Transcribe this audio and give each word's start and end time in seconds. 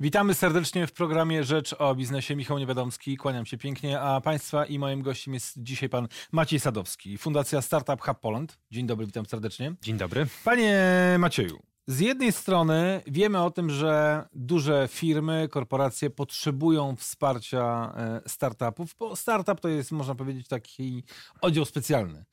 Witamy 0.00 0.34
serdecznie 0.34 0.86
w 0.86 0.92
programie 0.92 1.44
Rzecz 1.44 1.74
o 1.78 1.94
biznesie. 1.94 2.36
Michał 2.36 2.58
Niewiadomski, 2.58 3.16
kłaniam 3.16 3.46
się 3.46 3.58
pięknie, 3.58 4.00
a 4.00 4.20
Państwa 4.20 4.66
i 4.66 4.78
moim 4.78 5.02
gościem 5.02 5.34
jest 5.34 5.54
dzisiaj 5.56 5.88
pan 5.88 6.08
Maciej 6.32 6.60
Sadowski, 6.60 7.18
Fundacja 7.18 7.62
Startup 7.62 8.00
Hub 8.00 8.20
Poland. 8.20 8.58
Dzień 8.70 8.86
dobry, 8.86 9.06
witam 9.06 9.26
serdecznie. 9.26 9.74
Dzień 9.82 9.96
dobry. 9.96 10.26
Panie 10.44 10.80
Macieju, 11.18 11.58
z 11.86 12.00
jednej 12.00 12.32
strony 12.32 13.02
wiemy 13.06 13.42
o 13.42 13.50
tym, 13.50 13.70
że 13.70 14.24
duże 14.32 14.88
firmy, 14.90 15.48
korporacje 15.50 16.10
potrzebują 16.10 16.96
wsparcia 16.96 17.94
e, 17.96 18.28
startupów, 18.28 18.94
bo 18.98 19.16
startup 19.16 19.60
to 19.60 19.68
jest, 19.68 19.92
można 19.92 20.14
powiedzieć, 20.14 20.48
taki 20.48 21.04
oddział 21.40 21.64
specjalny, 21.64 22.24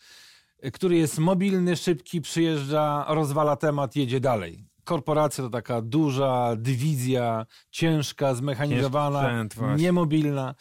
który 0.74 0.98
jest 0.98 1.20
mobilny, 1.20 1.76
szybki, 1.76 2.22
przyjeżdża, 2.22 3.06
rozwala 3.08 3.56
temat, 3.56 3.96
jedzie 3.96 4.20
dalej 4.20 4.75
korporacja 4.86 5.44
to 5.44 5.50
taka 5.50 5.82
duża 5.82 6.56
dywizja, 6.56 7.46
ciężka, 7.72 8.36
zmechanizowana, 8.36 9.20
sprzęt, 9.20 9.56
niemobilna. 9.78 10.56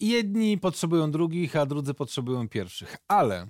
Jedni 0.00 0.58
potrzebują 0.58 1.10
drugich, 1.10 1.56
a 1.56 1.66
drudzy 1.66 1.94
potrzebują 1.94 2.48
pierwszych. 2.48 2.96
Ale 3.08 3.46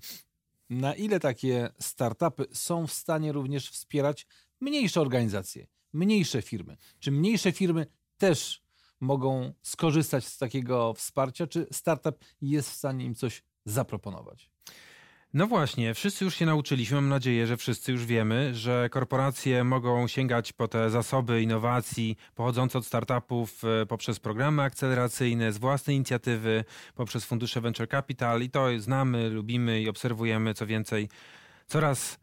na 0.71 0.95
ile 0.95 1.21
takie 1.21 1.69
startupy 1.81 2.47
są 2.53 2.87
w 2.87 2.93
stanie 2.93 3.33
również 3.33 3.71
wspierać 3.71 4.27
mniejsze 4.61 5.01
organizacje, 5.01 5.67
mniejsze 5.93 6.43
firmy? 6.43 6.77
Czy 6.99 7.11
mniejsze 7.11 7.53
firmy 7.53 7.87
też 8.19 8.63
mogą 9.01 9.53
skorzystać 9.63 10.25
z 10.25 10.39
takiego 10.39 10.95
wsparcia? 10.95 11.47
Czy 11.47 11.67
startup 11.73 12.25
jest 12.41 12.71
w 12.71 12.75
stanie 12.75 13.05
im 13.05 13.15
coś 13.15 13.43
zaproponować? 13.65 14.51
No 15.37 15.47
właśnie, 15.47 15.95
wszyscy 15.95 16.25
już 16.25 16.35
się 16.35 16.47
nauczyliśmy, 16.47 16.95
mam 16.95 17.09
nadzieję, 17.09 17.47
że 17.47 17.57
wszyscy 17.57 17.93
już 17.93 18.07
wiemy, 18.07 18.55
że 18.55 18.89
korporacje 18.91 19.65
mogą 19.65 20.09
sięgać 20.09 20.53
po 20.53 20.69
te 20.69 20.91
zasoby 20.91 21.43
innowacji 21.43 22.17
pochodzące 22.35 22.79
od 22.79 22.87
startupów 22.87 23.63
e, 23.65 23.87
poprzez 23.87 24.21
programy 24.21 24.63
akceleracyjne, 24.63 25.53
z 25.53 25.59
własnej 25.59 25.97
inicjatywy, 25.97 26.65
poprzez 26.95 27.25
fundusze 27.25 27.61
venture 27.61 27.89
capital. 27.89 28.43
I 28.43 28.51
to 28.51 28.67
znamy, 28.79 29.31
lubimy 29.31 29.81
i 29.83 29.89
obserwujemy, 29.89 30.55
co 30.55 30.67
więcej, 30.67 31.09
coraz 31.67 32.19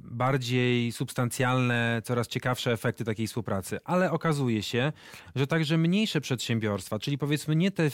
bardziej 0.00 0.92
substancjalne, 0.92 2.02
coraz 2.04 2.28
ciekawsze 2.28 2.72
efekty 2.72 3.04
takiej 3.04 3.26
współpracy. 3.26 3.78
Ale 3.84 4.10
okazuje 4.10 4.62
się, 4.62 4.92
że 5.34 5.46
także 5.46 5.78
mniejsze 5.78 6.20
przedsiębiorstwa, 6.20 6.98
czyli 6.98 7.18
powiedzmy 7.18 7.56
nie 7.56 7.70
te 7.70 7.90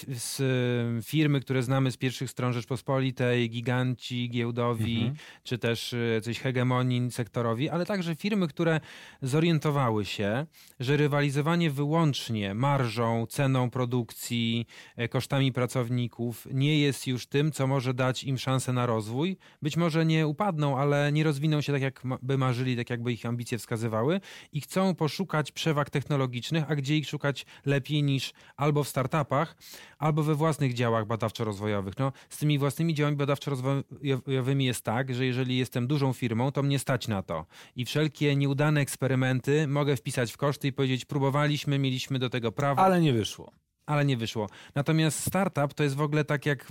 firmy, 1.03 1.41
które 1.41 1.63
znamy 1.63 1.91
z 1.91 1.97
pierwszych 1.97 2.31
stron 2.31 2.53
Rzeczpospolitej, 2.53 3.51
giganci 3.51 4.31
giełdowi, 4.31 4.97
mhm. 4.97 5.17
czy 5.43 5.59
też 5.59 5.95
e, 5.95 6.21
coś 6.21 6.41
hegemonii 6.41 7.11
sektorowi, 7.11 7.69
ale 7.69 7.87
także 7.87 8.15
firmy, 8.15 8.49
które 8.49 8.81
zorientowały 9.23 10.05
się, 10.05 10.47
że 10.81 10.97
rywalizowanie 10.97 11.71
wyłącznie 11.71 12.55
marżą, 12.55 13.27
ceną 13.27 13.71
produkcji, 13.71 14.67
e, 14.97 15.09
kosztami 15.09 15.53
pracowników 15.53 16.49
nie 16.53 16.79
jest 16.79 17.07
już 17.07 17.27
tym, 17.27 17.53
co 17.53 17.67
może 17.67 17.95
dać 17.95 18.25
im 18.25 18.39
szansę 18.39 18.73
na 18.73 18.87
rozwój. 18.87 19.37
Być 19.63 19.77
może 19.77 20.07
nie 20.07 20.27
upadną, 20.27 20.79
ale 20.79 21.13
nie 21.13 21.25
rozwiną 21.35 21.61
się 21.61 21.73
tak, 21.73 21.83
jakby 21.83 22.39
marzyli, 22.39 22.77
tak 22.77 22.91
jakby 22.91 23.13
ich 23.13 23.27
ambicje 23.27 23.59
wskazywały 23.59 24.21
i 24.53 24.61
chcą 24.61 24.95
poszukać 24.95 25.53
przewag 25.53 25.91
technologicznych, 25.91 26.65
a 26.69 26.77
gdzie 26.77 26.97
ich 26.97 27.09
szukać 27.09 27.47
lepiej 27.67 28.03
niż 28.03 28.33
albo 28.57 28.85
w 28.85 28.89
startupach, 28.89 29.57
albo 29.99 30.23
we 30.23 30.35
własnych 30.35 30.75
działach 30.75 31.07
badawczo-rozwojowych. 31.07 31.95
No, 31.99 32.13
z 32.29 32.39
tymi 32.39 32.59
własnymi 32.59 32.95
działami 32.95 33.17
badawczo-rozwojowymi 33.17 34.65
jest 34.65 34.85
tak, 34.85 35.15
że 35.15 35.27
jeżeli 35.27 35.57
jestem 35.57 35.87
dużą 35.87 36.13
firmą, 36.13 36.53
to 36.53 36.63
mnie 36.63 36.79
stać 36.79 37.09
na 37.09 37.23
to. 37.23 37.47
I 37.77 37.85
wszelkie 37.85 38.37
nieudane 38.37 38.81
eksperymenty 38.81 39.69
mogę 39.69 39.97
wpisać 39.97 40.33
w 40.33 40.37
koszty 40.37 40.69
i 40.69 40.73
powiedzieć, 40.73 41.05
próbowaliśmy, 41.05 41.79
mieliśmy 41.79 42.19
do 42.19 42.31
tego 42.31 42.53
prawo. 42.53 42.83
Ale 42.83 43.01
nie 43.01 43.13
wyszło 43.13 43.64
ale 43.87 44.05
nie 44.05 44.17
wyszło. 44.17 44.49
Natomiast 44.75 45.21
startup 45.27 45.75
to 45.75 45.83
jest 45.83 45.97
w 45.97 46.01
ogóle 46.01 46.25
tak, 46.25 46.47
jak 46.47 46.67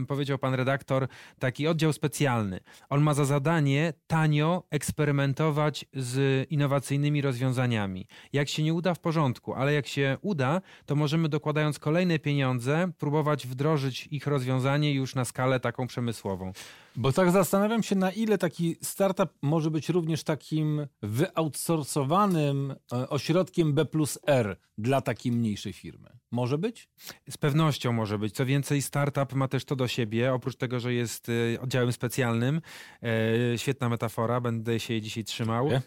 e, 0.00 0.04
powiedział 0.06 0.38
pan 0.38 0.54
redaktor, 0.54 1.08
taki 1.38 1.68
oddział 1.68 1.92
specjalny. 1.92 2.60
On 2.88 3.02
ma 3.02 3.14
za 3.14 3.24
zadanie 3.24 3.92
tanio 4.06 4.62
eksperymentować 4.70 5.84
z 5.92 6.46
innowacyjnymi 6.50 7.22
rozwiązaniami. 7.22 8.06
Jak 8.32 8.48
się 8.48 8.62
nie 8.62 8.74
uda, 8.74 8.94
w 8.94 9.00
porządku, 9.00 9.54
ale 9.54 9.72
jak 9.72 9.86
się 9.86 10.18
uda, 10.22 10.60
to 10.86 10.96
możemy 10.96 11.28
dokładając 11.28 11.78
kolejne 11.78 12.18
pieniądze 12.18 12.92
próbować 12.98 13.46
wdrożyć 13.46 14.06
ich 14.06 14.26
rozwiązanie 14.26 14.94
już 14.94 15.14
na 15.14 15.24
skalę 15.24 15.60
taką 15.60 15.86
przemysłową. 15.86 16.52
Bo 16.96 17.12
tak 17.12 17.30
zastanawiam 17.30 17.82
się, 17.82 17.96
na 17.96 18.10
ile 18.10 18.38
taki 18.38 18.76
startup 18.82 19.30
może 19.42 19.70
być 19.70 19.88
również 19.88 20.24
takim 20.24 20.86
wyoutsourcowanym 21.02 22.74
e, 22.92 23.08
ośrodkiem 23.08 23.72
B 23.72 23.84
plus 23.84 24.18
R 24.26 24.56
dla 24.78 25.00
takiej 25.00 25.32
mniejszej 25.32 25.72
firmy. 25.72 26.10
Może 26.34 26.58
być? 26.58 26.88
Z 27.30 27.36
pewnością 27.36 27.92
może 27.92 28.18
być. 28.18 28.34
Co 28.34 28.46
więcej, 28.46 28.82
startup 28.82 29.32
ma 29.32 29.48
też 29.48 29.64
to 29.64 29.76
do 29.76 29.88
siebie, 29.88 30.34
oprócz 30.34 30.56
tego, 30.56 30.80
że 30.80 30.94
jest 30.94 31.28
e, 31.28 31.60
oddziałem 31.60 31.92
specjalnym. 31.92 32.60
E, 33.02 33.58
świetna 33.58 33.88
metafora, 33.88 34.40
będę 34.40 34.80
się 34.80 34.94
jej 34.94 35.02
dzisiaj 35.02 35.24
trzymał. 35.24 35.70
E, 35.70 35.80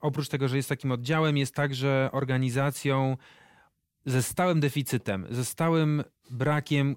oprócz 0.00 0.28
tego, 0.28 0.48
że 0.48 0.56
jest 0.56 0.68
takim 0.68 0.92
oddziałem, 0.92 1.36
jest 1.36 1.54
także 1.54 2.08
organizacją 2.12 3.16
ze 4.06 4.22
stałym 4.22 4.60
deficytem, 4.60 5.26
ze 5.30 5.44
stałym 5.44 6.04
brakiem 6.30 6.96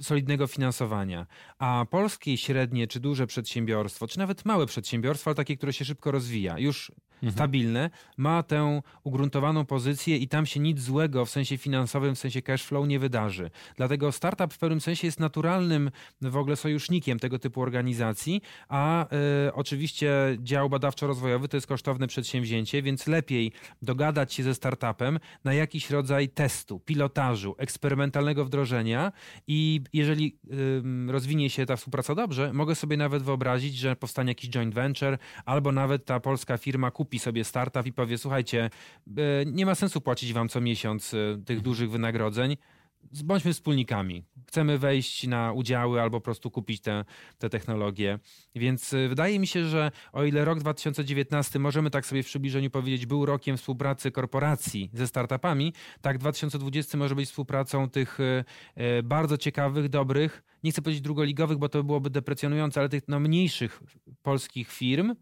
solidnego 0.00 0.46
finansowania, 0.46 1.26
a 1.58 1.86
polskie 1.90 2.36
średnie 2.36 2.86
czy 2.86 3.00
duże 3.00 3.26
przedsiębiorstwo, 3.26 4.06
czy 4.06 4.18
nawet 4.18 4.44
małe 4.44 4.66
przedsiębiorstwo, 4.66 5.30
ale 5.30 5.34
takie, 5.34 5.56
które 5.56 5.72
się 5.72 5.84
szybko 5.84 6.10
rozwija, 6.10 6.58
już 6.58 6.92
mhm. 7.16 7.32
stabilne, 7.32 7.90
ma 8.16 8.42
tę 8.42 8.80
ugruntowaną 9.04 9.64
pozycję 9.64 10.16
i 10.16 10.28
tam 10.28 10.46
się 10.46 10.60
nic 10.60 10.80
złego 10.80 11.24
w 11.24 11.30
sensie 11.30 11.58
finansowym, 11.58 12.14
w 12.14 12.18
sensie 12.18 12.42
cash 12.42 12.62
flow 12.62 12.88
nie 12.88 12.98
wydarzy. 12.98 13.50
Dlatego 13.76 14.12
startup 14.12 14.54
w 14.54 14.58
pewnym 14.58 14.80
sensie 14.80 15.06
jest 15.06 15.20
naturalnym 15.20 15.90
w 16.22 16.36
ogóle 16.36 16.56
sojusznikiem 16.56 17.18
tego 17.18 17.38
typu 17.38 17.62
organizacji, 17.62 18.42
a 18.68 19.06
y, 19.46 19.54
oczywiście 19.54 20.36
dział 20.38 20.68
badawczo-rozwojowy 20.68 21.48
to 21.48 21.56
jest 21.56 21.66
kosztowne 21.66 22.06
przedsięwzięcie, 22.06 22.82
więc 22.82 23.06
lepiej 23.06 23.52
dogadać 23.82 24.34
się 24.34 24.42
ze 24.42 24.54
startupem 24.54 25.18
na 25.44 25.54
jakiś 25.54 25.90
rodzaj 25.90 26.28
testu, 26.28 26.80
pilotażu, 26.80 27.54
eksperymentalnego 27.58 28.44
wdrożenia 28.44 29.12
i 29.46 29.80
jeżeli 29.92 30.38
y, 31.08 31.12
rozwinie 31.12 31.50
się 31.50 31.66
ta 31.66 31.76
współpraca 31.76 32.14
dobrze, 32.14 32.52
mogę 32.52 32.74
sobie 32.74 32.96
nawet 32.96 33.22
wyobrazić, 33.22 33.76
że 33.76 33.96
powstanie 33.96 34.30
jakiś 34.30 34.50
joint 34.50 34.74
venture 34.74 35.18
albo 35.44 35.72
nawet 35.72 36.04
ta 36.04 36.20
polska 36.20 36.58
firma 36.58 36.90
kupi 36.90 37.05
kupi 37.06 37.18
sobie 37.18 37.44
startup 37.44 37.86
i 37.86 37.92
powie, 37.92 38.18
słuchajcie, 38.18 38.70
e, 39.16 39.20
nie 39.46 39.66
ma 39.66 39.74
sensu 39.74 40.00
płacić 40.00 40.32
wam 40.32 40.48
co 40.48 40.60
miesiąc 40.60 41.14
e, 41.14 41.42
tych 41.44 41.60
dużych 41.60 41.90
wynagrodzeń, 41.90 42.56
bądźmy 43.24 43.52
wspólnikami. 43.52 44.24
Chcemy 44.48 44.78
wejść 44.78 45.26
na 45.26 45.52
udziały 45.52 46.00
albo 46.00 46.20
po 46.20 46.24
prostu 46.24 46.50
kupić 46.50 46.80
te, 46.80 47.04
te 47.38 47.50
technologie. 47.50 48.18
Więc 48.54 48.92
e, 48.92 49.08
wydaje 49.08 49.38
mi 49.38 49.46
się, 49.46 49.64
że 49.64 49.90
o 50.12 50.24
ile 50.24 50.44
rok 50.44 50.58
2019 50.58 51.58
możemy 51.58 51.90
tak 51.90 52.06
sobie 52.06 52.22
w 52.22 52.26
przybliżeniu 52.26 52.70
powiedzieć, 52.70 53.06
był 53.06 53.26
rokiem 53.26 53.56
współpracy 53.56 54.10
korporacji 54.10 54.90
ze 54.92 55.06
startupami, 55.06 55.72
tak 56.00 56.18
2020 56.18 56.98
może 56.98 57.14
być 57.14 57.28
współpracą 57.28 57.90
tych 57.90 58.18
bardzo 59.04 59.38
ciekawych, 59.38 59.88
dobrych, 59.88 60.42
nie 60.64 60.72
chcę 60.72 60.82
powiedzieć 60.82 61.02
drugoligowych, 61.02 61.58
bo 61.58 61.68
to 61.68 61.84
byłoby 61.84 62.10
deprecjonujące, 62.10 62.80
ale 62.80 62.88
tych 62.88 63.02
no, 63.08 63.20
mniejszych 63.20 63.82
polskich 64.22 64.72
firm, 64.72 65.14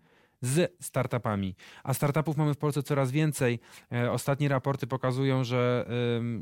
z 0.44 0.77
startupami. 0.81 1.55
A 1.84 1.94
startupów 1.94 2.37
mamy 2.37 2.55
w 2.55 2.59
Polsce 2.59 2.82
coraz 2.82 3.10
więcej. 3.10 3.60
E, 3.93 4.12
ostatnie 4.12 4.49
raporty 4.49 4.87
pokazują, 4.87 5.44
że 5.44 5.87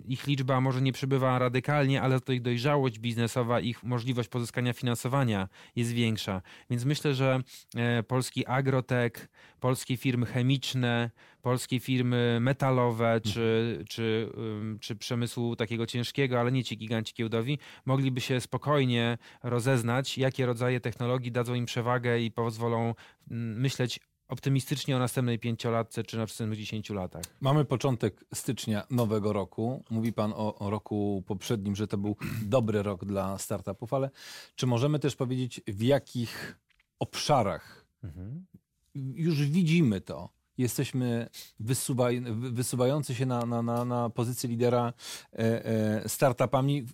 ich 0.05 0.27
liczba 0.27 0.61
może 0.61 0.83
nie 0.83 0.93
przybywa 0.93 1.39
radykalnie, 1.39 2.03
ale 2.03 2.21
to 2.21 2.33
ich 2.33 2.43
dojrzałość 2.43 2.99
biznesowa, 2.99 3.61
ich 3.61 3.83
możliwość 3.83 4.29
pozyskania 4.29 4.73
finansowania 4.73 5.49
jest 5.77 5.93
większa. 5.93 6.43
Więc 6.71 6.85
myślę, 6.85 7.15
że 7.15 7.41
e, 7.77 8.03
polski 8.03 8.47
agrotech, 8.47 9.29
polskie 9.61 9.97
firmy 9.97 10.27
chemiczne, 10.27 11.11
polskie 11.43 11.81
firmy 11.81 12.39
metalowe 12.41 13.21
czy, 13.21 13.85
czy, 13.89 14.33
czy 14.81 14.97
przemysłu 14.97 15.57
takiego 15.57 15.87
ciężkiego, 15.87 16.41
ale 16.41 16.53
nie 16.53 16.65
ci 16.65 16.77
giganci 16.77 17.15
giełdowi, 17.15 17.59
mogliby 17.87 18.21
się 18.21 18.41
spokojnie 18.41 19.19
rozeznać, 19.43 20.19
jakie 20.19 20.47
rodzaje 20.47 20.81
technologii 20.81 21.33
dadzą 21.33 21.55
im 21.55 21.67
przewagę 21.67 22.21
i 22.21 22.31
pozwolą 22.31 22.95
myśleć 23.31 24.01
optymistycznie 24.29 24.97
o 24.97 24.99
następnej 24.99 25.39
pięciolatce 25.39 26.05
czy 26.05 26.17
na 26.17 26.23
następnych 26.23 26.59
dziesięciu 26.59 26.95
latach? 26.95 27.23
Mamy 27.41 27.65
początek 27.65 28.25
stycznia 28.35 28.87
nowego 28.91 29.33
roku. 29.33 29.85
Mówi 29.91 30.13
Pan 30.13 30.33
o, 30.37 30.59
o, 30.59 30.71
roku 30.71 31.25
poprzednim, 31.27 31.77
że 31.77 31.87
to 31.87 31.99
był 31.99 32.17
dobry 32.43 32.83
rok 32.83 33.05
dla 33.05 33.39
startupów, 33.39 33.95
ale 33.95 34.11
czy 34.55 34.67
możemy 34.67 34.99
też 34.99 35.17
powiedzieć, 35.17 35.61
w 35.67 35.83
jakich 35.83 36.59
obszarach 36.99 37.87
mhm. 38.05 38.47
już 38.95 39.47
widzimy 39.47 40.01
to? 40.01 40.42
Jesteśmy 40.63 41.29
wysuwaj, 41.61 42.23
wysuwający 42.35 43.15
się 43.15 43.27
na, 43.27 43.47
na, 43.47 43.63
na, 43.63 43.85
na 43.85 44.11
pozycję 44.11 44.51
lidera 44.51 44.93
e, 45.33 45.65
e, 45.67 46.09
startupami. 46.09 46.87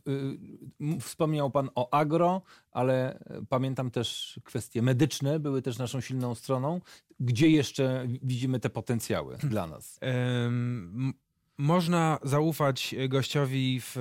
E, 0.91 1.01
wspomniał 1.01 1.51
Pan 1.51 1.71
o 1.75 1.95
agro, 1.95 2.43
ale 2.71 3.19
pamiętam 3.49 3.91
też 3.91 4.41
kwestie 4.45 4.83
medyczne 4.83 5.41
były 5.41 5.63
też 5.63 5.79
naszą 5.79 6.01
silną 6.01 6.35
stroną. 6.35 6.81
Gdzie 7.21 7.49
jeszcze 7.49 8.07
widzimy 8.23 8.61
te 8.61 8.71
potencjały 8.71 9.37
dla 9.37 9.67
nas? 9.67 10.01
Można 11.59 12.19
zaufać 12.23 12.95
gościowi 13.09 13.81
w 13.81 13.97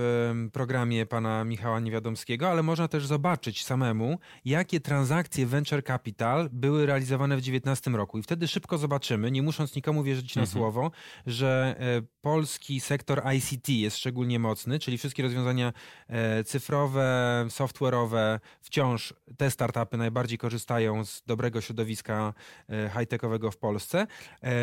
programie 0.54 1.06
pana 1.06 1.44
Michała 1.44 1.80
Niewiadomskiego, 1.80 2.50
ale 2.50 2.63
można 2.63 2.88
też 2.88 3.06
zobaczyć 3.06 3.65
samemu, 3.65 4.19
jakie 4.45 4.80
transakcje 4.80 5.45
venture 5.45 5.83
capital 5.83 6.50
były 6.51 6.86
realizowane 6.86 7.36
w 7.36 7.42
2019 7.42 7.92
roku. 7.92 8.18
I 8.18 8.24
wtedy 8.24 8.48
szybko 8.48 8.77
zobaczymy, 8.77 9.31
nie 9.31 9.42
musząc 9.42 9.75
nikomu 9.75 10.04
wierzyć 10.04 10.36
na 10.36 10.42
mhm. 10.42 10.57
słowo, 10.57 10.92
że 11.27 11.75
e, 11.80 12.01
polski 12.21 12.80
sektor 12.80 13.21
ICT 13.36 13.69
jest 13.69 13.98
szczególnie 13.98 14.39
mocny, 14.39 14.80
czyli 14.80 14.98
wszystkie 14.98 15.24
rozwiązania 15.24 15.74
e, 16.07 16.44
cyfrowe, 16.44 17.45
software'owe, 17.50 18.39
wciąż 18.62 19.13
te 19.38 19.51
startupy 19.51 19.98
najbardziej 19.98 20.38
korzystają 20.38 21.06
z 21.06 21.24
dobrego 21.25 21.62
środowiska 21.62 22.33
e, 22.69 22.89
high-techowego 22.89 23.51
w 23.51 23.57
Polsce. 23.57 24.07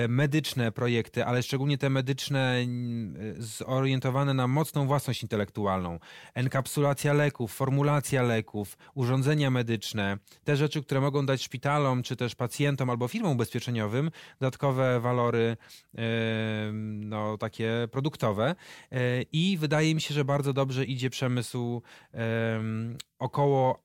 Medyczne 0.08 0.72
projekty, 0.72 1.24
ale 1.24 1.42
szczególnie 1.42 1.78
te 1.78 1.90
medyczne 1.90 2.64
zorientowane 3.38 4.34
na 4.34 4.48
mocną 4.48 4.86
własność 4.86 5.22
intelektualną, 5.22 5.98
enkapsulacja 6.34 7.12
leków, 7.12 7.52
formulacja 7.52 8.22
leków, 8.22 8.78
urządzenia 8.94 9.50
medyczne, 9.50 10.18
te 10.44 10.56
rzeczy, 10.56 10.82
które 10.82 11.00
mogą 11.00 11.26
dać 11.26 11.42
szpitalom 11.42 12.02
czy 12.02 12.16
też 12.16 12.34
pacjentom 12.34 12.90
albo 12.90 13.08
firmom 13.08 13.32
ubezpieczeniowym 13.32 14.10
dodatkowe 14.40 15.00
walory 15.00 15.56
no, 16.82 17.38
takie 17.38 17.88
produktowe. 17.90 18.54
E, 18.92 19.22
i 19.22 19.58
wydaje 19.58 19.94
mi 19.94 20.00
się, 20.00 20.14
że 20.14 20.24
bardzo 20.24 20.52
dobrze 20.52 20.84
idzie 20.84 21.10
przemysł 21.10 21.82
około 23.18 23.84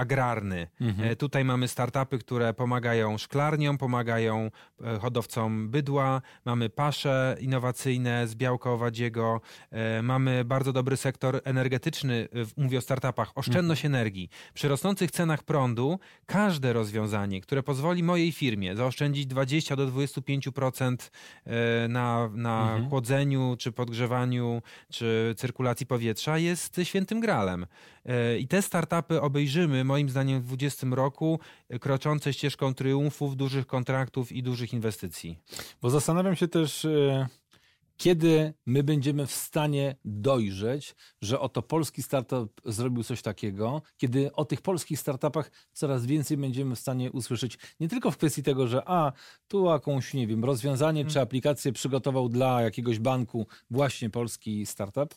agrarny. 0.00 0.66
Mhm. 0.80 1.10
E, 1.10 1.16
tutaj 1.16 1.44
mamy 1.44 1.68
startupy, 1.68 2.18
które 2.18 2.54
pomagają 2.54 3.18
szklarniom, 3.18 3.78
pomagają 3.78 4.50
e, 4.84 4.98
hodowcom 4.98 5.68
bydła, 5.68 6.22
mamy 6.44 6.70
pasze 6.70 7.36
innowacyjne 7.40 8.28
z 8.28 8.34
białka 8.34 8.70
owadziego, 8.70 9.40
e, 9.70 10.02
mamy 10.02 10.44
bardzo 10.44 10.72
dobry 10.72 10.96
sektor 10.96 11.40
energetyczny, 11.44 12.28
mówię 12.56 12.78
o 12.78 12.80
startupach, 12.80 13.32
oszczędność 13.34 13.84
mhm. 13.84 13.94
energii. 13.94 14.28
Przy 14.54 14.68
rosnących 14.68 15.10
cenach 15.10 15.42
prądu 15.42 15.98
każde 16.26 16.72
rozwiązanie, 16.72 17.40
które 17.40 17.62
pozwoli 17.62 18.02
mojej 18.02 18.32
firmie 18.32 18.76
zaoszczędzić 18.76 19.26
20 19.26 19.76
do 19.76 19.86
25% 19.86 21.10
na, 21.88 22.28
na 22.34 22.62
mhm. 22.62 22.88
chłodzeniu, 22.88 23.56
czy 23.58 23.72
podgrzewaniu, 23.72 24.62
czy 24.90 25.34
cyrkulacji 25.36 25.86
powietrza 25.86 26.38
jest 26.38 26.80
świętym 26.84 27.20
gralem. 27.20 27.66
I 28.38 28.48
te 28.48 28.62
startupy 28.62 29.20
obejrzymy 29.20 29.84
moim 29.90 30.08
zdaniem 30.08 30.40
w 30.40 30.46
2020 30.46 30.86
roku 30.96 31.40
e, 31.68 31.78
kroczące 31.78 32.32
ścieżką 32.32 32.74
triumfów, 32.74 33.36
dużych 33.36 33.66
kontraktów 33.66 34.32
i 34.32 34.42
dużych 34.42 34.72
inwestycji. 34.72 35.38
Bo 35.82 35.90
zastanawiam 35.90 36.36
się 36.36 36.48
też, 36.48 36.84
e, 36.84 37.26
kiedy 37.96 38.54
my 38.66 38.82
będziemy 38.82 39.26
w 39.26 39.32
stanie 39.32 39.96
dojrzeć, 40.04 40.94
że 41.22 41.40
oto 41.40 41.62
polski 41.62 42.02
startup 42.02 42.60
zrobił 42.64 43.04
coś 43.04 43.22
takiego, 43.22 43.82
kiedy 43.96 44.32
o 44.32 44.44
tych 44.44 44.60
polskich 44.62 45.00
startupach 45.00 45.50
coraz 45.72 46.06
więcej 46.06 46.36
będziemy 46.36 46.76
w 46.76 46.78
stanie 46.78 47.12
usłyszeć, 47.12 47.58
nie 47.80 47.88
tylko 47.88 48.10
w 48.10 48.16
kwestii 48.16 48.42
tego, 48.42 48.66
że 48.66 48.82
a, 48.86 49.12
tu 49.48 49.66
jakąś, 49.66 50.14
nie 50.14 50.26
wiem, 50.26 50.44
rozwiązanie 50.44 51.04
czy 51.04 51.20
aplikację 51.20 51.72
przygotował 51.72 52.28
dla 52.28 52.62
jakiegoś 52.62 52.98
banku 52.98 53.46
właśnie 53.70 54.10
polski 54.10 54.66
startup, 54.66 55.14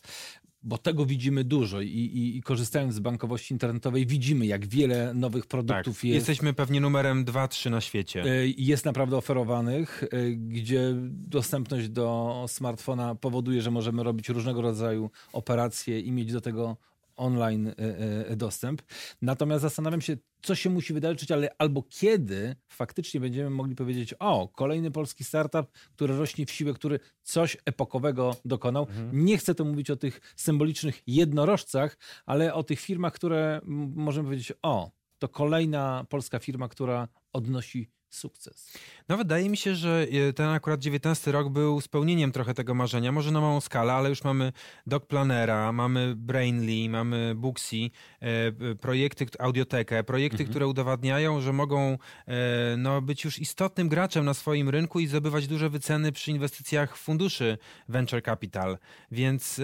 bo 0.64 0.78
tego 0.78 1.06
widzimy 1.06 1.44
dużo 1.44 1.80
i, 1.80 1.88
i, 1.88 2.36
i, 2.36 2.42
korzystając 2.42 2.94
z 2.94 2.98
bankowości 3.00 3.54
internetowej 3.54 4.06
widzimy, 4.06 4.46
jak 4.46 4.66
wiele 4.66 5.14
nowych 5.14 5.46
produktów 5.46 5.96
tak. 5.96 6.04
jest. 6.04 6.14
Jesteśmy 6.14 6.52
pewnie 6.54 6.80
numerem 6.80 7.24
2-3 7.24 7.70
na 7.70 7.80
świecie. 7.80 8.22
E, 8.22 8.46
jest 8.58 8.84
naprawdę 8.84 9.16
oferowanych, 9.16 10.04
e, 10.04 10.30
gdzie 10.30 10.92
dostępność 11.10 11.88
do 11.88 12.44
smartfona 12.48 13.14
powoduje, 13.14 13.62
że 13.62 13.70
możemy 13.70 14.02
robić 14.02 14.28
różnego 14.28 14.62
rodzaju 14.62 15.10
operacje 15.32 16.00
i 16.00 16.12
mieć 16.12 16.32
do 16.32 16.40
tego 16.40 16.76
online 17.16 17.68
e, 17.68 17.74
e, 18.28 18.36
dostęp. 18.36 18.82
Natomiast 19.22 19.62
zastanawiam 19.62 20.00
się, 20.00 20.16
co 20.42 20.54
się 20.54 20.70
musi 20.70 20.94
wydarzyć, 20.94 21.30
ale 21.30 21.54
albo 21.58 21.82
kiedy 21.82 22.56
faktycznie 22.68 23.20
będziemy 23.20 23.50
mogli 23.50 23.74
powiedzieć, 23.74 24.14
o, 24.18 24.48
kolejny 24.48 24.90
polski 24.90 25.24
startup, 25.24 25.66
który 25.92 26.16
rośnie 26.16 26.46
w 26.46 26.50
siłę, 26.50 26.74
który 26.74 27.00
coś 27.22 27.56
epokowego 27.64 28.36
dokonał. 28.44 28.82
Mhm. 28.82 29.24
Nie 29.24 29.38
chcę 29.38 29.54
to 29.54 29.64
mówić 29.64 29.90
o 29.90 29.96
tych 29.96 30.20
symbolicznych 30.36 31.02
jednorożcach, 31.06 31.96
ale 32.26 32.54
o 32.54 32.62
tych 32.62 32.80
firmach, 32.80 33.12
które 33.12 33.60
możemy 33.94 34.26
powiedzieć, 34.26 34.52
o, 34.62 34.90
to 35.18 35.28
kolejna 35.28 36.06
polska 36.08 36.38
firma, 36.38 36.68
która 36.68 37.08
odnosi 37.32 37.90
sukces. 38.14 38.72
No 39.08 39.16
wydaje 39.16 39.50
mi 39.50 39.56
się, 39.56 39.74
że 39.74 40.06
e, 40.28 40.32
ten 40.32 40.48
akurat 40.48 40.80
19 40.80 41.32
rok 41.32 41.48
był 41.48 41.80
spełnieniem 41.80 42.32
trochę 42.32 42.54
tego 42.54 42.74
marzenia, 42.74 43.12
może 43.12 43.30
na 43.30 43.40
małą 43.40 43.60
skalę, 43.60 43.92
ale 43.92 44.08
już 44.08 44.24
mamy 44.24 44.52
Doc 44.86 45.06
Planera, 45.06 45.72
mamy 45.72 46.14
Brainly, 46.16 46.88
mamy 46.88 47.34
Booksy, 47.36 47.76
e, 48.20 48.74
projekty, 48.74 49.26
audiotekę, 49.38 50.04
projekty, 50.04 50.36
mhm. 50.36 50.50
które 50.50 50.66
udowadniają, 50.66 51.40
że 51.40 51.52
mogą 51.52 51.98
e, 52.28 52.76
no, 52.78 53.02
być 53.02 53.24
już 53.24 53.38
istotnym 53.38 53.88
graczem 53.88 54.24
na 54.24 54.34
swoim 54.34 54.68
rynku 54.68 55.00
i 55.00 55.06
zdobywać 55.06 55.46
duże 55.46 55.70
wyceny 55.70 56.12
przy 56.12 56.30
inwestycjach 56.30 56.96
funduszy 56.96 57.58
venture 57.88 58.22
capital. 58.22 58.78
Więc 59.10 59.60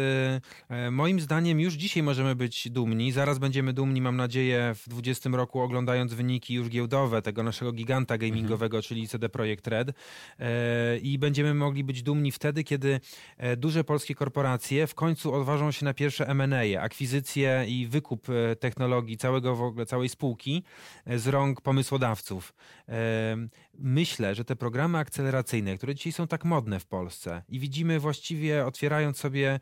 moim 0.90 1.20
zdaniem 1.20 1.60
już 1.60 1.74
dzisiaj 1.74 2.02
możemy 2.02 2.34
być 2.34 2.70
dumni. 2.70 3.12
Zaraz 3.12 3.38
będziemy 3.38 3.72
dumni, 3.72 4.00
mam 4.00 4.16
nadzieję, 4.16 4.74
w 4.74 4.88
20 4.88 5.30
roku 5.30 5.60
oglądając 5.60 6.14
wyniki 6.14 6.54
już 6.54 6.68
giełdowe 6.68 7.22
tego 7.22 7.42
naszego 7.42 7.72
giganta 7.72 8.18
gaming 8.18 8.39
gamingowego, 8.40 8.76
mhm. 8.76 8.88
czyli 8.88 9.08
CD 9.08 9.28
Projekt 9.28 9.66
Red. 9.66 9.92
E, 10.38 10.98
I 10.98 11.18
będziemy 11.18 11.54
mogli 11.54 11.84
być 11.84 12.02
dumni 12.02 12.32
wtedy, 12.32 12.64
kiedy 12.64 13.00
e, 13.36 13.56
duże 13.56 13.84
polskie 13.84 14.14
korporacje 14.14 14.86
w 14.86 14.94
końcu 14.94 15.34
odważą 15.34 15.70
się 15.70 15.84
na 15.84 15.94
pierwsze 15.94 16.28
M&A, 16.28 16.80
akwizycje 16.80 17.64
i 17.68 17.86
wykup 17.86 18.28
e, 18.28 18.56
technologii 18.56 19.16
całego 19.16 19.56
w 19.56 19.62
ogóle, 19.62 19.86
całej 19.86 20.08
spółki 20.08 20.62
z 21.06 21.26
rąk 21.26 21.60
pomysłodawców. 21.60 22.54
Myślę, 23.82 24.34
że 24.34 24.44
te 24.44 24.56
programy 24.56 24.98
akceleracyjne, 24.98 25.76
które 25.76 25.94
dzisiaj 25.94 26.12
są 26.12 26.26
tak 26.26 26.44
modne 26.44 26.80
w 26.80 26.86
Polsce 26.86 27.42
i 27.48 27.58
widzimy 27.58 28.00
właściwie 28.00 28.66
otwierając 28.66 29.18
sobie 29.18 29.60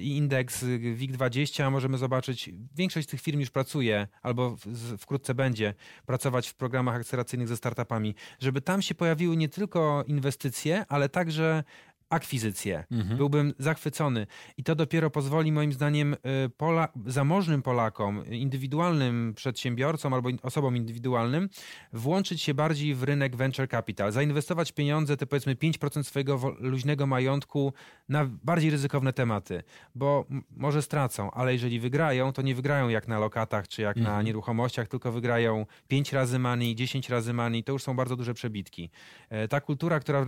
indeks 0.00 0.64
WIG20, 0.98 1.70
możemy 1.70 1.98
zobaczyć, 1.98 2.50
większość 2.74 3.08
z 3.08 3.10
tych 3.10 3.20
firm 3.20 3.40
już 3.40 3.50
pracuje 3.50 4.08
albo 4.22 4.56
wkrótce 4.98 5.34
będzie 5.34 5.74
pracować 6.06 6.48
w 6.48 6.54
programach 6.54 6.94
akceleracyjnych 6.94 7.48
ze 7.48 7.56
startupami, 7.56 8.14
żeby 8.40 8.60
tam 8.60 8.82
się 8.82 8.94
pojawiły 8.94 9.36
nie 9.36 9.48
tylko 9.48 10.04
inwestycje, 10.06 10.84
ale 10.88 11.08
także 11.08 11.64
akwizycje. 12.10 12.84
Mhm. 12.90 13.16
Byłbym 13.16 13.54
zachwycony. 13.58 14.26
I 14.56 14.64
to 14.64 14.74
dopiero 14.74 15.10
pozwoli 15.10 15.52
moim 15.52 15.72
zdaniem 15.72 16.14
y, 16.14 16.16
Pola, 16.56 16.88
zamożnym 17.06 17.62
Polakom, 17.62 18.26
indywidualnym 18.26 19.34
przedsiębiorcom 19.36 20.14
albo 20.14 20.30
osobom 20.42 20.76
indywidualnym 20.76 21.48
włączyć 21.92 22.42
się 22.42 22.54
bardziej 22.54 22.94
w 22.94 23.02
rynek 23.02 23.36
venture 23.36 23.68
capital, 23.68 24.12
zainwestować 24.12 24.72
pieniądze, 24.72 25.16
te 25.16 25.26
powiedzmy 25.26 25.54
5% 25.54 26.02
swojego 26.02 26.56
luźnego 26.58 27.06
majątku 27.06 27.72
na 28.08 28.24
bardziej 28.44 28.70
ryzykowne 28.70 29.12
tematy, 29.12 29.62
bo 29.94 30.24
może 30.56 30.82
stracą, 30.82 31.30
ale 31.30 31.52
jeżeli 31.52 31.80
wygrają, 31.80 32.32
to 32.32 32.42
nie 32.42 32.54
wygrają 32.54 32.88
jak 32.88 33.08
na 33.08 33.18
lokatach 33.18 33.68
czy 33.68 33.82
jak 33.82 33.96
mhm. 33.96 34.16
na 34.16 34.22
nieruchomościach, 34.22 34.88
tylko 34.88 35.12
wygrają 35.12 35.66
5 35.88 36.12
razy 36.12 36.38
money, 36.38 36.74
10 36.74 37.08
razy 37.08 37.32
money, 37.32 37.64
to 37.64 37.72
już 37.72 37.82
są 37.82 37.96
bardzo 37.96 38.16
duże 38.16 38.34
przebitki. 38.34 38.90
E, 39.30 39.48
ta 39.48 39.60
kultura, 39.60 40.00
która 40.00 40.24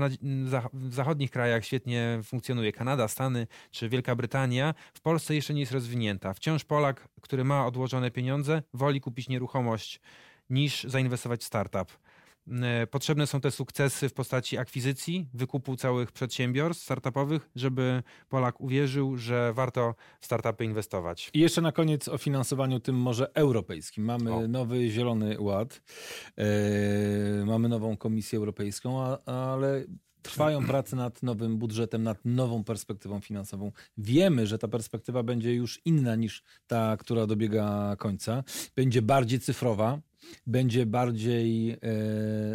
w 0.73 0.95
zachodnich 0.95 1.31
krajach 1.31 1.65
świetnie 1.73 2.21
funkcjonuje. 2.25 2.73
Kanada, 2.73 3.09
Stany 3.09 3.47
czy 3.71 3.88
Wielka 3.88 4.17
Brytania. 4.17 4.75
W 4.95 5.00
Polsce 5.00 5.35
jeszcze 5.35 5.55
nie 5.55 5.61
jest 5.61 5.73
rozwinięta. 5.73 6.35
Wciąż 6.35 6.64
Polak, 6.64 7.09
który 7.21 7.45
ma 7.45 7.67
odłożone 7.67 8.11
pieniądze, 8.11 8.62
woli 8.75 9.00
kupić 9.00 9.29
nieruchomość 9.29 10.00
niż 10.50 10.85
zainwestować 10.85 11.41
w 11.41 11.45
startup. 11.45 11.93
E, 12.62 12.87
potrzebne 12.87 13.26
są 13.26 13.41
te 13.41 13.50
sukcesy 13.50 14.09
w 14.09 14.14
postaci 14.14 14.59
akwizycji, 14.59 15.26
wykupu 15.35 15.76
całych 15.76 16.12
przedsiębiorstw 16.12 16.85
startupowych, 16.85 17.50
żeby 17.57 18.02
Polak 18.29 18.61
uwierzył, 18.61 19.17
że 19.17 19.52
warto 19.52 19.95
w 20.21 20.26
startupy 20.26 20.64
inwestować. 20.64 21.31
I 21.35 21.41
jeszcze 21.41 21.61
na 21.61 21.73
koniec 21.73 22.09
o 22.09 22.19
finansowaniu 22.19 22.81
tym 22.81 22.97
może 22.97 23.35
europejskim. 23.35 24.05
Mamy 24.05 24.35
o. 24.35 24.49
nowy 24.49 24.91
Zielony 24.91 25.41
Ład, 25.41 25.83
yy, 26.37 26.45
mamy 27.47 27.69
nową 27.69 27.97
Komisję 27.97 28.38
Europejską, 28.38 29.02
a, 29.02 29.19
ale 29.52 29.85
Trwają 30.23 30.67
prace 30.67 30.97
nad 30.97 31.23
nowym 31.23 31.59
budżetem, 31.59 32.02
nad 32.02 32.25
nową 32.25 32.64
perspektywą 32.64 33.21
finansową. 33.21 33.73
Wiemy, 33.99 34.47
że 34.47 34.59
ta 34.59 34.69
perspektywa 34.69 35.23
będzie 35.23 35.55
już 35.55 35.81
inna 35.85 36.17
niż 36.17 36.43
ta, 36.67 36.97
która 36.97 37.26
dobiega 37.26 37.97
końca. 37.99 38.45
Będzie 38.76 39.02
bardziej 39.02 39.41
cyfrowa, 39.41 40.00
będzie 40.47 40.87
bardziej 40.87 41.71
e, 41.71 41.79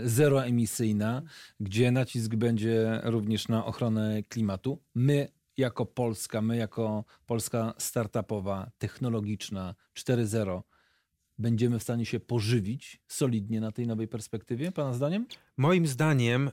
zeroemisyjna, 0.03 1.21
gdzie 1.59 1.91
nacisk 1.91 2.35
będzie 2.35 3.01
również 3.03 3.47
na 3.47 3.65
ochronę 3.65 4.23
klimatu. 4.23 4.79
My 4.95 5.27
jako 5.57 5.85
Polska, 5.85 6.41
my 6.41 6.57
jako 6.57 7.05
Polska 7.25 7.73
startupowa, 7.77 8.71
technologiczna 8.77 9.75
4.0 9.95 10.61
będziemy 11.39 11.79
w 11.79 11.83
stanie 11.83 12.05
się 12.05 12.19
pożywić 12.19 13.01
solidnie 13.07 13.61
na 13.61 13.71
tej 13.71 13.87
nowej 13.87 14.07
perspektywie, 14.07 14.71
Pana 14.71 14.93
zdaniem? 14.93 15.25
Moim 15.59 15.87
zdaniem 15.87 16.51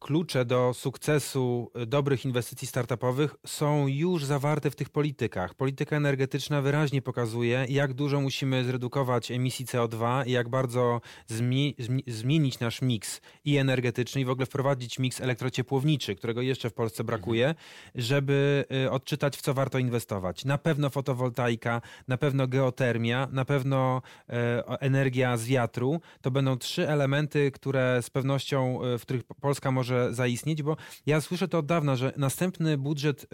klucze 0.00 0.44
do 0.44 0.74
sukcesu 0.74 1.70
e, 1.74 1.86
dobrych 1.86 2.24
inwestycji 2.24 2.68
startupowych 2.68 3.34
są 3.46 3.86
już 3.86 4.24
zawarte 4.24 4.70
w 4.70 4.76
tych 4.76 4.90
politykach. 4.90 5.54
Polityka 5.54 5.96
energetyczna 5.96 6.62
wyraźnie 6.62 7.02
pokazuje, 7.02 7.66
jak 7.68 7.92
dużo 7.92 8.20
musimy 8.20 8.64
zredukować 8.64 9.30
emisji 9.30 9.66
CO2 9.66 10.26
i 10.26 10.30
jak 10.30 10.48
bardzo 10.48 11.00
zmi 11.26 11.76
zmienić 12.06 12.60
nasz 12.60 12.82
miks 12.82 13.20
i 13.44 13.56
energetyczny 13.56 14.20
i 14.20 14.24
w 14.24 14.30
ogóle 14.30 14.46
wprowadzić 14.46 14.98
miks 14.98 15.20
elektrociepłowniczy, 15.20 16.14
którego 16.14 16.42
jeszcze 16.42 16.70
w 16.70 16.74
Polsce 16.74 17.04
brakuje, 17.04 17.54
żeby 17.94 18.64
e, 18.84 18.90
odczytać 18.90 19.36
w 19.36 19.42
co 19.42 19.54
warto 19.54 19.78
inwestować. 19.78 20.44
Na 20.44 20.58
pewno 20.58 20.90
fotowoltaika, 20.90 21.80
na 22.08 22.16
pewno 22.16 22.48
geotermia, 22.48 23.28
na 23.32 23.44
pewno 23.44 24.02
e, 24.28 24.64
energia 24.80 25.36
z 25.36 25.46
wiatru. 25.46 26.00
To 26.20 26.30
będą 26.30 26.58
trzy 26.58 26.88
elementy, 26.88 27.50
które 27.50 28.02
z 28.02 28.10
pewnością, 28.10 28.21
e, 28.24 28.98
w 28.98 29.02
których 29.02 29.22
Polska 29.24 29.70
może 29.70 30.14
zaistnieć, 30.14 30.62
bo 30.62 30.76
ja 31.06 31.20
słyszę 31.20 31.48
to 31.48 31.58
od 31.58 31.66
dawna, 31.66 31.96
że 31.96 32.12
następny 32.16 32.78
budżet 32.78 33.26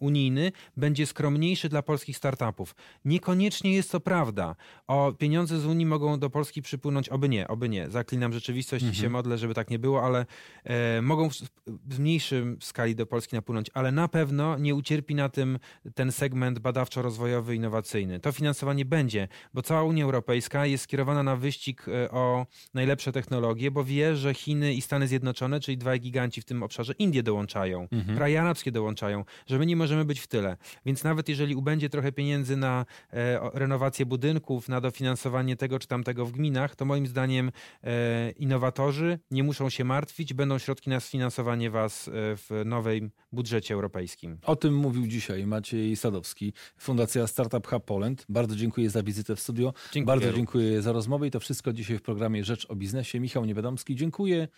unijny 0.00 0.52
będzie 0.76 1.06
skromniejszy 1.06 1.68
dla 1.68 1.82
polskich 1.82 2.16
startupów. 2.16 2.74
Niekoniecznie 3.04 3.74
jest 3.74 3.92
to 3.92 4.00
prawda. 4.00 4.56
O 4.86 5.12
pieniądze 5.12 5.60
z 5.60 5.66
Unii 5.66 5.86
mogą 5.86 6.18
do 6.18 6.30
Polski 6.30 6.62
przypłynąć, 6.62 7.08
oby 7.08 7.28
nie, 7.28 7.48
oby 7.48 7.68
nie. 7.68 7.90
Zaklinam 7.90 8.32
rzeczywistość 8.32 8.84
mhm. 8.84 8.98
i 8.98 9.02
się 9.02 9.10
modlę, 9.10 9.38
żeby 9.38 9.54
tak 9.54 9.70
nie 9.70 9.78
było, 9.78 10.02
ale 10.02 10.26
e, 10.64 11.02
mogą 11.02 11.30
w, 11.30 11.34
w 11.66 11.98
mniejszym 11.98 12.58
skali 12.60 12.94
do 12.94 13.06
Polski 13.06 13.36
napłynąć, 13.36 13.70
ale 13.74 13.92
na 13.92 14.08
pewno 14.08 14.58
nie 14.58 14.74
ucierpi 14.74 15.14
na 15.14 15.28
tym 15.28 15.58
ten 15.94 16.12
segment 16.12 16.58
badawczo-rozwojowy, 16.58 17.54
innowacyjny. 17.54 18.20
To 18.20 18.32
finansowanie 18.32 18.84
będzie, 18.84 19.28
bo 19.54 19.62
cała 19.62 19.82
Unia 19.82 20.04
Europejska 20.04 20.66
jest 20.66 20.84
skierowana 20.84 21.22
na 21.22 21.36
wyścig 21.36 21.86
e, 21.88 22.10
o 22.10 22.46
najlepsze 22.74 23.12
technologie, 23.12 23.70
bo 23.70 23.84
wie, 23.84 24.16
że 24.16 24.23
Chiny 24.32 24.74
i 24.74 24.80
Stany 24.80 25.08
Zjednoczone, 25.08 25.60
czyli 25.60 25.78
dwa 25.78 25.98
giganci 25.98 26.40
w 26.40 26.44
tym 26.44 26.62
obszarze, 26.62 26.92
Indie 26.98 27.22
dołączają, 27.22 27.88
mhm. 27.92 28.16
kraje 28.16 28.40
arabskie 28.40 28.72
dołączają, 28.72 29.24
że 29.46 29.58
my 29.58 29.66
nie 29.66 29.76
możemy 29.76 30.04
być 30.04 30.20
w 30.20 30.26
tyle. 30.26 30.56
Więc 30.86 31.04
nawet 31.04 31.28
jeżeli 31.28 31.54
ubędzie 31.54 31.90
trochę 31.90 32.12
pieniędzy 32.12 32.56
na 32.56 32.86
e, 33.12 33.40
renowację 33.54 34.06
budynków, 34.06 34.68
na 34.68 34.80
dofinansowanie 34.80 35.56
tego 35.56 35.78
czy 35.78 35.88
tamtego 35.88 36.26
w 36.26 36.32
gminach, 36.32 36.76
to 36.76 36.84
moim 36.84 37.06
zdaniem 37.06 37.50
e, 37.84 38.30
innowatorzy 38.30 39.18
nie 39.30 39.42
muszą 39.42 39.70
się 39.70 39.84
martwić, 39.84 40.34
będą 40.34 40.58
środki 40.58 40.90
na 40.90 41.00
sfinansowanie 41.00 41.70
was 41.70 42.08
e, 42.08 42.12
w 42.14 42.62
nowym 42.64 43.10
budżecie 43.32 43.74
europejskim. 43.74 44.38
O 44.42 44.56
tym 44.56 44.74
mówił 44.76 45.06
dzisiaj 45.06 45.46
Maciej 45.46 45.96
Sadowski, 45.96 46.52
Fundacja 46.78 47.26
Startup 47.26 47.66
Hub 47.66 47.84
Poland. 47.84 48.24
Bardzo 48.28 48.56
dziękuję 48.56 48.90
za 48.90 49.02
wizytę 49.02 49.36
w 49.36 49.40
studio. 49.40 49.74
Dziękuję. 49.92 50.06
Bardzo 50.16 50.32
dziękuję 50.32 50.82
za 50.82 50.92
rozmowę 50.92 51.26
i 51.26 51.30
to 51.30 51.40
wszystko 51.40 51.72
dzisiaj 51.72 51.98
w 51.98 52.02
programie 52.02 52.44
Rzecz 52.44 52.66
o 52.70 52.76
Biznesie. 52.76 53.20
Michał 53.20 53.44
Niewiadomski, 53.44 53.96
dziękuję 54.14 54.48